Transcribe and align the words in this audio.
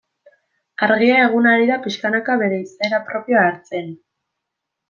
Argia 0.85 1.17
eguna 1.25 1.51
ari 1.57 1.69
da 1.71 1.77
pixkanaka 1.85 2.39
bere 2.43 2.59
izaera 2.65 3.03
propioa 3.11 3.47
hartzen. 3.51 3.97